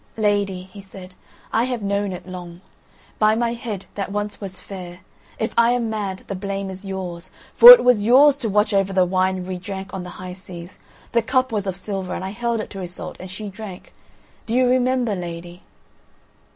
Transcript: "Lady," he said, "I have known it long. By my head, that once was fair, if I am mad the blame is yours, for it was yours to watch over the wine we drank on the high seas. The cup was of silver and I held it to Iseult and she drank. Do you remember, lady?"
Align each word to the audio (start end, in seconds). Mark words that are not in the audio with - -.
"Lady," 0.17 0.63
he 0.63 0.81
said, 0.81 1.13
"I 1.53 1.65
have 1.65 1.83
known 1.83 2.11
it 2.11 2.27
long. 2.27 2.61
By 3.19 3.35
my 3.35 3.53
head, 3.53 3.85
that 3.93 4.11
once 4.11 4.41
was 4.41 4.59
fair, 4.59 5.01
if 5.37 5.53
I 5.55 5.73
am 5.73 5.91
mad 5.91 6.23
the 6.25 6.33
blame 6.33 6.71
is 6.71 6.83
yours, 6.83 7.29
for 7.53 7.69
it 7.71 7.83
was 7.83 8.01
yours 8.01 8.35
to 8.37 8.49
watch 8.49 8.73
over 8.73 8.93
the 8.93 9.05
wine 9.05 9.45
we 9.45 9.59
drank 9.59 9.93
on 9.93 10.01
the 10.01 10.09
high 10.17 10.33
seas. 10.33 10.79
The 11.11 11.21
cup 11.21 11.51
was 11.51 11.67
of 11.67 11.75
silver 11.75 12.15
and 12.15 12.25
I 12.25 12.29
held 12.31 12.59
it 12.61 12.71
to 12.71 12.81
Iseult 12.81 13.17
and 13.19 13.29
she 13.29 13.47
drank. 13.47 13.93
Do 14.47 14.55
you 14.55 14.67
remember, 14.67 15.15
lady?" 15.15 15.61